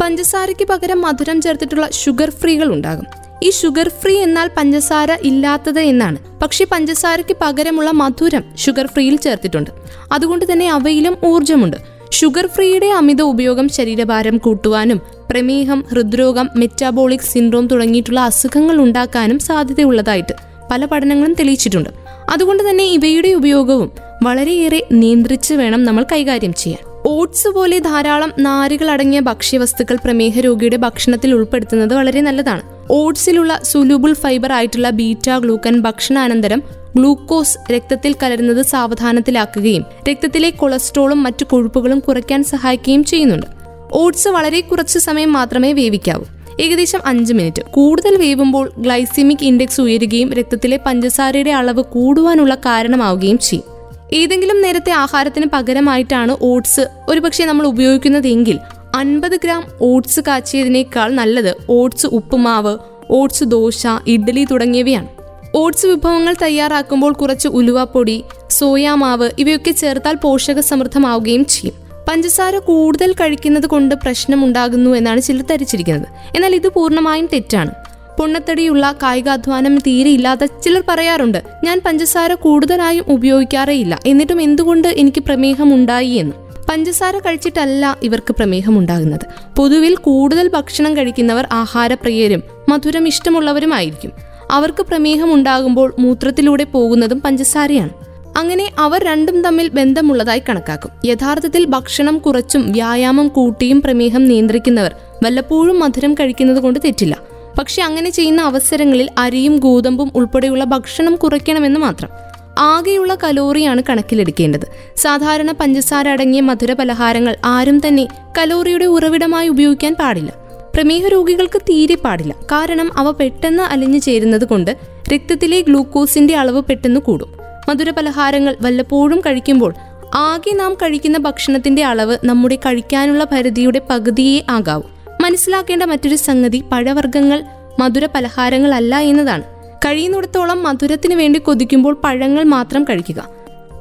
പഞ്ചസാരയ്ക്ക് 0.01 0.69
പകരം 0.69 1.03
മധുരം 1.03 1.41
ചേർത്തിട്ടുള്ള 1.41 1.89
ഷുഗർ 1.93 2.31
ഫ്രീകൾ 2.31 2.73
ഉണ്ടാകും. 2.73 3.20
ഈ 3.43 3.51
ഷുഗർ 3.51 3.89
ഫ്രീ 3.89 4.15
എന്നാൽ 4.15 4.51
പഞ്ചസാര 4.57 5.11
ഇല്ലാത്തത് 5.23 5.81
എന്നാണ്. 5.81 6.19
പക്ഷെ 6.43 6.65
പഞ്ചസാരയ്ക്ക് 6.65 7.37
പകരമുള്ള 7.41 7.91
മധുരം 7.91 8.45
ഷുഗർ 8.57 8.87
ഫ്രീയിൽ 8.87 9.17
ചേർത്തിട്ടുണ്ട്. 9.17 9.71
അതുകൊണ്ട് 10.13 10.53
തന്നെ 10.53 10.71
അവയിലും 10.71 11.17
ഊർജമുണ്ട് 11.25 11.77
ഷുഗർ 12.13 12.47
ഫ്രീയുടെ 12.47 12.87
അമിത 12.87 13.23
ഉപയോഗം 13.23 13.69
ശരീരഭാരം 13.69 14.39
കൂട്ടുവാനും 14.39 15.01
പ്രമേഹം 15.31 15.85
ഹൃദ്രോഗം 15.91 16.49
മെറ്റാബോളിക് 16.57 17.21
സിൻഡ്രോം 17.21 17.67
തുടങ്ങിയിട്ടുള്ള 17.67 18.21
അസുഖങ്ങൾ 18.21 18.81
ഉണ്ടാക്കാനും 18.81 19.39
സാധ്യതയുള്ളതായിട്ട് 19.39 20.33
പല 20.71 20.85
പഠനങ്ങളും 20.85 21.35
തെളിയിച്ചിട്ടുണ്ട്. 21.35 21.91
അതുകൊണ്ട് 22.31 22.71
തന്നെ 22.71 22.85
ഇവയുടെ 22.85 23.29
ഉപയോഗവും 23.29 23.91
വളരെയേറെ 24.23 24.87
നിയന്ത്രിച്ച് 24.93 25.55
വേണം 25.55 25.85
നമ്മൾ 25.85 26.07
കൈകാര്യം 26.13 26.55
ചെയ്യാൻ. 26.55 26.83
ഓട്സ് 27.07 27.49
പോലെ 27.49 27.79
ധാരാളം 27.79 28.33
നാരുകൾ 28.39 28.91
അടങ്ങിയ 28.91 29.21
ഭക്ഷ്യവസ്തുക്കൾ 29.21 29.97
പ്രമേഹ 30.05 30.41
രോഗിയുടെ 30.41 30.77
ഭക്ഷണത്തിൽ 30.77 31.35
ഉൾപ്പെടുത്തുന്നത് 31.35 31.95
വളരെ 31.95 32.21
നല്ലതാണ്. 32.21 32.80
ഓട്സിലുള്ള 32.91 33.61
സുലൂബിൾ 33.63 34.13
ഫൈബർ 34.13 34.53
ആയിട്ടുള്ള 34.53 34.91
ബീറ്റാ 34.91 35.39
ഗ്ലൂക്കൻ 35.39 35.81
ഭക്ഷണാനന്തരം 35.81 36.63
ഗ്ലൂക്കോസ് 36.97 37.73
രക്തത്തിൽ 37.73 38.15
കലരുന്നത് 38.23 38.63
സാവധാനത്തിലാക്കുകയും 38.63 39.85
രക്തത്തിലെ 40.11 40.51
കൊളസ്ട്രോളും 40.51 41.23
മറ്റു 41.23 41.45
കൊഴുപ്പുകളും 41.45 41.99
കുറയ്ക്കാൻ 41.99 42.45
സഹായിക്കുകയും 42.45 43.05
ചെയ്യുന്നുണ്ട്. 43.05 43.47
ഓട്സ് 43.93 44.29
വളരെ 44.29 44.61
കുറച്ച് 44.61 44.99
സമയം 44.99 45.33
മാത്രമേ 45.33 45.73
വേവിക്കാവൂ. 45.73 46.25
ഏകദേശം 46.61 47.01
അഞ്ച് 47.07 47.33
മിനിറ്റ്. 47.33 47.63
കൂടുതൽ 47.63 48.17
വേവുമ്പോൾ 48.17 48.73
ഗ്ലൈസിമിക് 48.79 49.45
ഇൻഡെക്സ് 49.45 49.81
ഉയരുകയും 49.81 50.33
രക്തത്തിലെ 50.33 50.81
പഞ്ചസാരയുടെ 50.87 51.51
അളവ് 51.51 51.83
കൂടുവാനുള്ള 51.83 52.55
കാരണമാവുകയും 52.55 53.39
ചെയ്യും. 53.39 53.65
ഏതെങ്കിലും 54.13 54.63
നേരത്തെ 54.63 54.93
ആഹാരത്തിന് 54.93 55.47
പകരമായിട്ടാണ് 55.53 56.37
ഓട്സ് 56.43 56.81
ഒരുപക്ഷെ 57.09 57.45
നമ്മൾ 57.45 57.67
ഉപയോഗിക്കുന്നതെങ്കിൽ 57.67 58.59
അൻപത് 58.95 59.37
ഗ്രാം 59.45 59.65
ഓട്സ് 59.81 60.21
കാച്ചിയതിനേക്കാൾ 60.21 61.13
നല്ലത് 61.13 61.57
ഓട്സ് 61.71 62.07
ഉപ്പുമാവ് 62.07 62.77
ഓട്സ് 63.11 63.45
ദോശ 63.45 63.87
ഇഡ്ഡലി 64.07 64.47
തുടങ്ങിയവയാണ്. 64.51 65.09
ഓട്സ് 65.55 65.87
വിഭവങ്ങൾ 65.87 66.35
തയ്യാറാക്കുമ്പോൾ 66.43 67.13
കുറച്ച് 67.13 67.49
ഉലുവാപ്പൊടി 67.49 68.25
സോയാമാവ് 68.51 69.31
ഇവയൊക്കെ 69.39 69.71
ചേർത്താൽ 69.71 70.15
പോഷക 70.15 70.61
സമൃദ്ധമാവുകയും 70.61 71.45
ചെയ്യും. 71.45 71.75
പഞ്ചസാര 72.09 72.59
കൂടുതൽ 72.59 73.13
കഴിക്കുന്നത് 73.13 73.67
കൊണ്ട് 73.67 73.95
പ്രശ്നമുണ്ടാകുന്നു 73.95 74.91
എന്നാണ് 74.91 75.21
ചിലർ 75.21 75.43
ധരിച്ചിരിക്കുന്നത്. 75.43 76.09
എന്നാൽ 76.37 76.55
ഇത് 76.55 76.69
പൂർണമായും 76.69 77.29
തെറ്റാണ്. 77.33 77.71
പൊണ്ണത്തടിയുള്ള 78.19 78.95
കായികാധ്വാനം 79.03 79.79
തീരെ 79.79 80.11
ഇല്ലാത്ത 80.11 80.45
ചിലർ 80.45 80.83
പറയാറുണ്ട് 80.89 81.43
ഞാൻ 81.65 81.81
പഞ്ചസാര 81.87 82.35
കൂടുതലായും 82.35 83.05
ഉപയോഗിക്കാറേയില്ല. 83.09 83.99
എന്നിട്ടും 84.07 84.43
എന്തുകൊണ്ട് 84.43 84.89
എനിക്ക് 84.89 85.21
പ്രമേഹം 85.21 85.75
ഉണ്ടായി 85.75 86.09
എന്ന്. 86.09 86.33
പഞ്ചസാര 86.71 87.19
കഴിച്ചിട്ടല്ല 87.19 87.99
ഇവർക്ക് 88.03 88.33
പ്രമേഹം 88.33 88.79
ഉണ്ടാകുന്നത് 88.79 89.27
പൊതുവിൽ 89.57 89.95
കൂടുതൽ 89.97 90.49
ഭക്ഷണം 90.49 90.97
കഴിക്കുന്നവർ 90.97 91.49
ആഹാരപ്രിയരും 91.53 92.43
മധുരം 92.69 93.09
ഇഷ്ടമുള്ളവരുമായിരിക്കും. 93.09 94.13
അവർക്ക് 94.51 94.83
പ്രമേഹം 94.83 95.35
ഉണ്ടാകുമ്പോൾ 95.35 95.95
മൂത്രത്തിലൂടെ 95.99 96.65
പോകുന്നതും 96.65 97.21
പഞ്ചസാരയാണ്. 97.21 97.91
അങ്ങനെ 98.37 98.71
അവർ 98.79 99.05
രണ്ടും 99.05 99.43
തമ്മിൽ 99.43 99.69
ബന്ധമുള്ളതായി 99.69 100.43
കണക്കാക്കും. 100.49 100.91
യഥാർത്ഥത്തിൽ 101.05 101.65
ഭക്ഷണം 101.65 102.19
കുറച്ചും 102.19 102.73
വ്യായാമം 102.73 103.29
കൂട്ടിയും 103.29 103.83
പ്രമേഹം 103.83 104.25
നിയന്ത്രിക്കുന്നവർ 104.25 104.95
വല്ലപ്പോഴും 105.25 105.81
മധുരം 105.81 106.15
കഴിക്കുന്നത് 106.15 106.59
കൊണ്ട് 106.59 106.81
തെറ്റില്ല. 106.85 107.17
പക്ഷെ 107.59 107.83
അങ്ങനെ 107.83 108.11
ചെയ്യുന്ന 108.11 108.43
അവസരങ്ങളിൽ 108.43 109.09
അരിയും 109.19 109.57
ഗോതമ്പും 109.57 110.13
ഉൾപ്പെടെയുള്ള 110.15 110.65
ഭക്ഷണം 110.65 111.17
കുറയ്ക്കണമെന്ന് 111.17 111.81
മാത്രം. 111.81 112.30
ആകെയുള്ള 112.61 113.15
കലോറിയാണ് 113.15 113.83
കണക്കിലെടുക്കേണ്ടത്. 113.89 114.67
സാധാരണ 114.97 115.53
പഞ്ചസാര 115.53 116.09
അടങ്ങിയ 116.09 116.41
മധുര 116.41 116.73
പലഹാരങ്ങൾ 116.73 117.37
ആരും 117.45 117.89
തന്നെ 117.89 118.09
കലോറിയുടെ 118.39 118.85
ഉറവിടമായി 118.85 119.49
ഉപയോഗിക്കാൻ 119.49 119.95
പാടില്ല. 119.95 120.33
പ്രമേഹ 120.75 121.09
രോഗികൾക്ക് 121.09 121.63
തീരെ 121.63 121.95
പാടില്ല. 121.95 122.35
കാരണം 122.53 122.99
അവ 122.99 123.11
പെട്ടെന്ന് 123.11 123.63
അലിഞ്ഞു 123.63 123.99
ചേരുന്നത് 123.99 124.45
കൊണ്ട് 124.45 124.77
രക്തത്തിലെ 125.15 125.61
ഗ്ലൂക്കോസിന്റെ 125.61 126.37
അളവ് 126.37 126.63
പെട്ടെന്ന് 126.63 127.01
കൂടും. 127.01 127.33
മധുര 127.69 127.91
പലഹാരങ്ങൾ 127.91 128.57
വല്ലപ്പോഴും 128.61 129.21
കഴിക്കുമ്പോൾ 129.21 129.75
ആകെ 130.15 130.55
നാം 130.55 130.75
കഴിക്കുന്ന 130.75 131.19
ഭക്ഷണത്തിന്റെ 131.19 131.85
അളവ് 131.85 132.19
നമ്മുടെ 132.25 132.57
കഴിക്കാനുള്ള 132.57 133.25
പരിധിയുടെ 133.25 133.83
പകുതിയേ 133.91 134.45
ആകാവൂ. 134.51 134.83
മനസ്സിലാക്കേണ്ട 135.23 135.83
മറ്റൊരു 135.83 136.17
സംഗതി 136.17 136.65
പഴവർഗങ്ങൾ 136.73 137.45
മധുര 137.79 138.07
പലഹാരങ്ങളല്ല 138.07 138.99
എന്നതാണ്. 138.99 139.60
കഴിയുന്നിടത്തോളം 139.91 140.63
മധുരത്തിന് 140.63 141.15
വേണ്ടി 141.15 141.39
കൊതിക്കുമ്പോൾ 141.39 142.01
പഴങ്ങൾ 142.05 142.45
മാത്രം 142.45 142.85
കഴിക്കുക. 142.85 143.29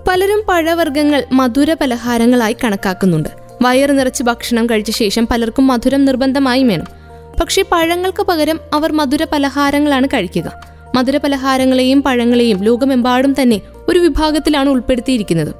പലരും 0.07 0.43
പഴവർഗങ്ങൾ 0.49 1.23
മധുര 1.31 1.73
പലഹാരങ്ങളായി 1.73 2.55
കണക്കാക്കുന്നുണ്ട്. 2.63 3.29
വയറ് 3.61 3.99
നിറച്ച് 3.99 4.23
ഭക്ഷണം 4.23 4.65
കഴിച്ച 4.65 4.91
ശേഷം 4.91 5.27
പലർക്കും 5.31 5.67
മധുരം 5.67 6.05
നിർബന്ധമായും 6.05 6.67
വേണം. 6.67 6.85
പക്ഷേ 7.41 7.63
പഴങ്ങൾക്ക് 7.71 8.23
പകരം 8.23 8.59
അവർ 8.73 8.91
മധുര 8.91 9.23
പലഹാരങ്ങളാണ് 9.23 10.07
കഴിക്കുക. 10.07 10.51
മധുര 10.95 11.17
പലഹാരങ്ങളെയും 11.17 12.03
പഴങ്ങളെയും 12.03 12.63
ലോകമെമ്പാടും 12.63 13.35
തന്നെ 13.41 13.61
ഒരു 13.89 13.99
വിഭാഗത്തിലാണ് 13.99 14.69
ഉൾപ്പെടുത്തിയിരിക്കുന്നത്. 14.69 15.55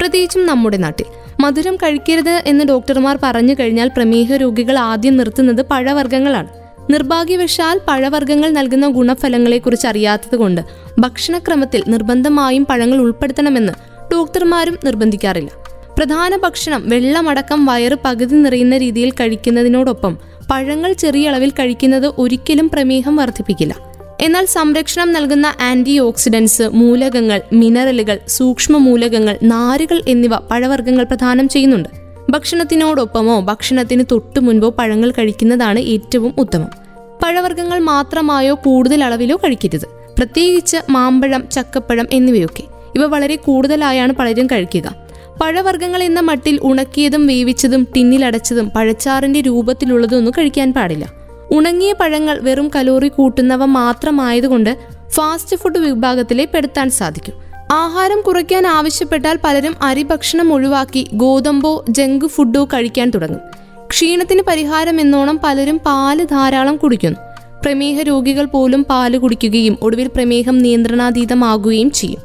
പ്രത്യേകിച്ചും 0.00 0.46
നമ്മുടെ 0.46 0.76
നാട്ടിൽ. 0.76 1.06
മധുരം 1.40 1.76
കഴിക്കരുത് 1.76 2.42
എന്ന് 2.46 2.64
ഡോക്ടർമാർ 2.64 3.18
പറഞ്ഞു 3.22 3.54
കഴിഞ്ഞാൽ 3.60 3.88
പ്രമേഹ 3.88 4.32
രോഗികൾ 4.32 4.78
ആദ്യം 4.78 5.16
നിർത്തുന്നത് 5.16 5.62
പഴവർഗങ്ങളാണ്. 5.62 6.59
നിർഭാഗ്യവശാൽ 6.90 7.80
പഴവർഗങ്ങൾ 7.88 8.50
നൽകുന്ന 8.50 8.88
ഗുണഫലങ്ങളെക്കുറിച്ച് 8.88 9.86
അറിയാത്തതുകൊണ്ട് 9.86 10.60
ഭക്ഷണക്രമത്തിൽ 10.98 11.82
നിർബന്ധമായും 11.88 12.66
പഴങ്ങൾ 12.70 12.98
ഉൾപ്പെടുത്തണമെന്ന് 12.98 13.72
ഡോക്ടർമാരും 14.12 14.78
നിർബന്ധിക്കാറില്ല. 14.84 15.50
പ്രധാന 15.98 16.36
ഭക്ഷണം 16.36 16.88
വെള്ളമടക്കം 16.88 17.66
വയറ് 17.66 17.96
പകുതി 18.04 18.34
നിറയുന്ന 18.34 18.78
രീതിയിൽ 18.78 19.10
കഴിക്കുന്നതിനോടൊപ്പം 19.10 20.18
പഴങ്ങൾ 20.50 20.92
ചെറിയ 20.92 21.28
അളവിൽ 21.28 21.50
കഴിക്കുന്നത് 21.50 22.12
ഒരിക്കലും 22.18 22.68
പ്രമേഹം 22.68 23.16
വർദ്ധിപ്പിക്കില്ല. 23.16 23.76
എന്നാൽ 24.20 24.44
സംരക്ഷണം 24.44 25.12
നൽകുന്ന 25.12 25.54
ആന്റി 25.60 25.98
ഓക്സിഡൻസ് 25.98 26.62
മൂലകങ്ങൾ 26.62 27.40
മിനറലുകൾ 27.52 28.18
സൂക്ഷ്മ 28.28 28.76
മൂലകങ്ങൾ 28.76 29.38
നാരുകൾ 29.42 30.02
എന്നിവ 30.08 30.36
പഴവർഗങ്ങൾ 30.36 31.04
പ്രദാനം 31.04 31.48
ചെയ്യുന്നുണ്ട്. 31.48 31.88
ഭക്ഷണത്തിനോടൊപ്പമോ 32.30 33.40
ഭക്ഷണത്തിന് 33.40 34.04
തൊട്ടു 34.10 34.40
മുൻപോ 34.40 34.68
പഴങ്ങൾ 34.68 35.10
കഴിക്കുന്നതാണ് 35.10 35.78
ഏറ്റവും 35.78 36.34
ഉത്തമം. 36.38 36.79
പഴവർഗങ്ങൾ 37.22 37.78
മാത്രമായോ 37.78 38.54
കൂടുതൽ 38.54 39.04
അളവിലോ 39.04 39.36
കഴിക്കരുത്. 39.36 39.86
പ്രത്യേകിച്ച് 40.18 40.76
മാമ്പഴം 40.90 41.48
ചക്കപ്പഴം 41.52 42.06
എന്നിവയൊക്കെ. 42.12 42.62
ഇവ 42.94 43.06
വളരെ 43.06 43.36
കൂടുതലായാണ് 43.36 44.12
പലരും 44.12 44.46
കഴിക്കുക. 44.46 44.94
പഴവർഗങ്ങൾ 45.42 46.02
എന്ന 46.02 46.20
മട്ടിൽ 46.20 46.60
ഉണക്കിയതും 46.62 47.26
വേവിച്ചതും 47.26 47.86
ടിന്നിലടച്ചതും 47.96 48.70
പഴച്ചാറിന്റെ 48.70 49.40
രൂപത്തിലുള്ളതും 49.40 50.16
ഒന്നും 50.16 50.32
കഴിക്കാൻ 50.38 50.72
പാടില്ല. 50.72 51.12
ഉണങ്ങിയ 51.50 51.92
പഴങ്ങൾ 51.92 52.38
വെറും 52.40 52.70
കലോറി 52.76 53.08
കൂട്ടുന്നവ 53.08 53.64
മാത്രമായതുകൊണ്ട് 53.64 54.76
ഫാസ്റ്റ് 55.10 55.56
ഫുഡ് 55.56 55.78
വിഭാഗത്തിലെ 55.78 56.44
പെടുത്താൻ 56.44 56.90
സാധിക്കും. 56.90 57.34
ആഹാരം 57.72 58.20
കുറയ്ക്കാൻ 58.20 58.66
ആവശ്യപ്പെട്ടാൽ 58.66 59.38
പലരും 59.44 59.74
അരി 59.82 60.02
ഭക്ഷണം 60.02 60.52
ഒഴിവാക്കി 60.52 61.08
ഗോതമ്പോ 61.12 61.84
ജങ്ക് 61.88 62.24
ഫുഡോ 62.24 62.64
കഴിക്കാൻ 62.64 63.10
തുടങ്ങും. 63.10 63.40
ക്ഷീണത്തിന് 63.90 64.42
പരിഹാരം 64.42 65.00
എന്നോണം 65.00 65.40
പലരും 65.44 65.80
പാൽ 65.86 66.24
ധാരാളം 66.24 66.76
കുടിക്കുന്നു. 66.76 67.18
പ്രമേഹ 67.64 68.02
രോഗികൾ 68.02 68.44
പോലും 68.44 68.84
പാൽ 68.90 69.18
കുടിക്കുകയും 69.18 69.78
ഒടുവിൽ 69.82 70.06
പ്രമേഹം 70.06 70.58
നിയന്ത്രണാതീതമാകുകയും 70.58 71.90
ചെയ്യും. 71.90 72.20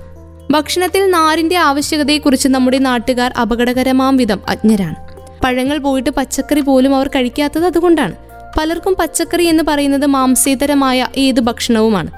ഭക്ഷണത്തിൽ 0.52 1.12
നാരിന്റെ 1.12 1.56
ആവശ്യകതയെക്കുറിച്ച് 1.56 2.48
നമ്മുടെ 2.48 2.78
നാട്ടുകാർ 2.78 3.34
അപകടകരമാം 3.42 4.18
വിധം 4.18 4.40
അജ്ഞരാണ്. 4.50 4.96
പഴങ്ങൾ 5.44 5.78
പോയിട്ട് 5.78 6.10
പച്ചക്കറി 6.10 6.62
പോലും 6.62 6.96
അവർ 6.96 7.08
കഴിക്കാത്തത് 7.08 7.66
അതുകൊണ്ടാണ്. 7.66 8.14
പലർക്കും 8.60 8.96
പച്ചക്കറി 9.00 9.44
എന്ന് 9.44 9.64
പറയുന്നത് 9.68 10.06
മാംസേതരമായ 10.06 11.08
ഏത് 11.18 11.40
ഭക്ഷണവുമാണ്. 11.40 12.12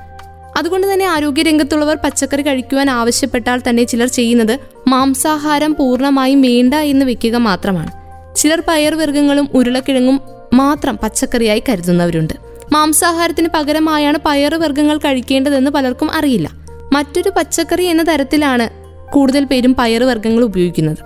അതുകൊണ്ട് 0.58 0.94
തന്നെ 0.94 1.06
ആരോഗ്യരംഗത്തുള്ളവർ 1.06 1.96
പച്ചക്കറി 1.96 2.42
കഴിക്കുവാൻ 2.42 2.89
ആവശ്യപ്പെട്ടാൽ 2.89 3.62
തന്നെ 3.70 3.84
ചിലർ 3.84 4.08
ചെയ്യുന്നത് 4.08 4.60
മാംസാഹാരം 4.88 5.75
പൂർണമായും 5.80 6.42
വേണ്ട 6.42 6.74
എന്ന് 6.74 7.06
വെക്കുക 7.06 7.36
മാത്രമാണ്. 7.36 8.07
ചിലർ 8.38 8.63
പയർവർഗങ്ങളും 8.67 9.50
ഉരുളക്കിഴങ്ങും 9.53 10.22
മാത്രം 10.53 10.98
പച്ചക്കറിയായി 10.98 11.63
കരുതുന്നവരുണ്ട്. 11.70 12.34
മാംസാഹാരത്തിന് 12.74 13.48
പകരമായാണ് 13.56 14.17
പയറുവർഗങ്ങൾ 14.25 14.98
കഴിക്കേണ്ടതെന്ന് 14.98 15.72
പലർക്കും 15.72 16.12
അറിയില്ല. 16.12 16.50
മറ്റൊരു 16.94 17.29
പച്ചക്കറി 17.29 17.86
എന്ന 17.86 18.03
തരത്തിലാണ് 18.08 18.70
കൂടുതൽ 19.12 19.46
പേരും 19.46 19.75
പയറുവർഗങ്ങൾ 19.75 20.44
ഉപയോഗിക്കുന്നത്. 20.44 20.98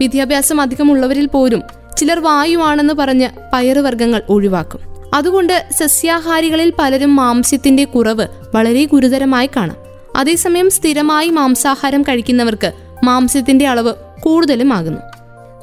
വിദ്യാഭ്യാസം 0.00 0.60
അധികമുള്ളവരിൽ 0.60 1.26
പോലും 1.26 1.62
ചിലർ 1.96 2.20
വായുവാണെന്ന് 2.20 2.94
പറഞ്ഞ് 2.94 3.28
പയറുവർഗങ്ങൾ 3.52 4.22
ഒഴിവാക്കും. 4.28 4.80
അതുകൊണ്ട് 5.14 5.66
സസ്യാഹാരികളിൽ 5.78 6.72
പലരും 6.78 7.16
മാംസ്യത്തിന്റെ 7.16 7.84
കുറവ് 7.84 8.26
വളരെ 8.54 8.84
ഗുരുതരമായി 8.84 9.50
കാണാം. 9.56 9.76
അതേസമയം 10.16 10.70
സ്ഥിരമായി 10.70 11.28
മാംസാഹാരം 11.28 12.02
കഴിക്കുന്നവർക്ക് 12.02 12.72
മാംസ്യത്തിന്റെ 13.04 13.68
അളവ് 13.68 13.92
കൂടുതലും 14.20 14.72
ആകുന്നു. 14.72 15.00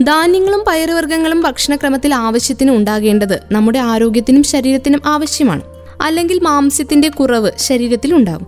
ധാന്യങ്ങളും 0.04 0.64
പയറുവർഗങ്ങളും 0.68 1.42
ഭക്ഷണക്രമത്തിൽ 1.42 2.14
ആവശ്യത്തിന് 2.14 2.72
ഉണ്ടാകേണ്ടത് 2.72 3.44
നമ്മുടെ 3.52 3.80
ആരോഗ്യത്തിനും 3.80 4.44
ശരീരത്തിനും 4.44 5.02
ആവശ്യമാണ്. 5.06 5.62
അല്ലെങ്കിൽ 6.02 6.40
മാംസ്യത്തിന്റെ 6.40 7.10
കുറവ് 7.10 7.52
ശരീരത്തിൽ 7.58 8.16
ഉണ്ടാകും 8.16 8.48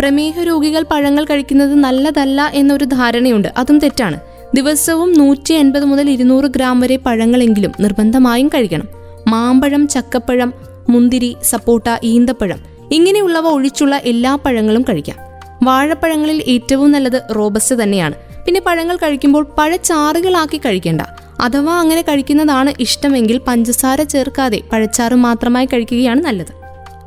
പ്രമേഹ 0.00 0.40
രോഗികൾ 0.40 0.84
പഴങ്ങൾ 0.90 1.24
കഴിക്കുന്നത് 1.24 1.74
നല്ലതല്ല 1.74 2.50
എന്നൊരു 2.54 2.84
ധാരണയുണ്ട്. 2.84 3.48
അതും 3.56 3.78
തെറ്റാണ്. 3.78 4.20
ദിവസവും 4.54 5.18
നൂറ്റി 5.18 5.54
എൺപത് 5.54 5.84
മുതൽ 5.84 6.10
ഇരുന്നൂറ് 6.10 6.44
ഗ്രാം 6.44 6.80
വരെ 6.80 6.96
പഴങ്ങളെങ്കിലും 6.96 7.72
നിർബന്ധമായും 7.80 8.48
കഴിക്കണം. 8.48 8.88
മാമ്പഴം 9.28 9.88
ചക്കപ്പഴം 9.88 10.52
മുന്തിരി 10.88 11.36
സപ്പോട്ട 11.42 11.84
ഈന്തപ്പഴം 12.04 12.58
ഇങ്ങനെയുള്ളവ 12.92 13.48
ഒഴിച്ചുള്ള 13.48 13.96
എല്ലാ 13.96 14.34
പഴങ്ങളും 14.34 14.82
കഴിക്കാം. 14.82 15.16
വാഴപ്പഴങ്ങളിൽ 15.62 16.42
ഏറ്റവും 16.48 16.92
നല്ലത് 16.92 17.22
റോബസ്റ്റ് 17.36 17.82
തന്നെയാണ്. 17.82 18.14
പിന്നെ 18.46 18.60
പഴങ്ങൾ 18.66 18.96
കഴിക്കുമ്പോൾ 18.96 19.46
പഴച്ചാറുകളാക്കി 19.58 20.56
കഴിക്കേണ്ട. 20.56 21.00
അഥവാ 21.40 21.80
അങ്ങനെ 21.80 22.02
കഴിക്കുന്നതാണ് 22.02 22.72
ഇഷ്ടമെങ്കിൽ 22.80 23.40
പഞ്ചസാര 23.48 24.02
ചേർക്കാതെ 24.02 24.60
പഴച്ചാറ് 24.72 25.14
മാത്രമായി 25.14 25.66
കഴിക്കുകയാണ് 25.66 26.24
നല്ലത്. 26.24 26.58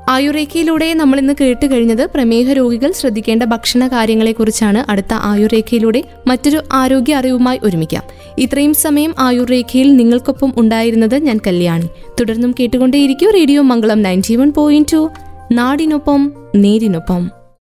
ആയുർരേഖയിലൂടെ 0.10 0.94
നമ്മൾ 0.94 1.20
ഇന്ന് 1.20 1.34
കേട്ട് 1.42 1.72
കഴിഞ്ഞത് 1.72 2.06
പ്രമേഹ 2.06 2.52
രോഗികൾ 2.52 2.92
ശ്രദ്ധിക്കേണ്ട 2.92 3.44
ഭക്ഷണ 3.44 3.88
കാര്യങ്ങളെക്കുറിച്ചാണ്. 3.88 4.92
അടുത്ത 4.92 5.14
ആയുർരേഖയിലൂടെ 5.14 6.04
മറ്റൊരു 6.28 6.64
ആരോഗ്യ 6.74 7.16
അറിവുമായി 7.16 7.60
ഒരുമിക്കാം. 7.64 8.04
ഇത്രയും 8.38 8.74
സമയം 8.74 9.16
ആയുർരേഖയിൽ 9.20 9.96
നിങ്ങൾക്കൊപ്പം 9.96 10.54
ഉണ്ടായിരുന്നത് 10.58 11.16
ഞാൻ 11.16 11.40
കല്യാണി. 11.48 11.90
തുടർന്നും 12.20 12.56
കേട്ടുകൊണ്ടേയിരിക്കും 12.60 13.32
radio 13.32 13.62
Mangalam 13.62 14.02
ninety 14.02 14.36
one 14.36 14.54
point 14.54 14.94
two. 14.94 15.10
നാടിനൊപ്പം 15.52 16.34
നേരിനൊപ്പം. 16.56 17.41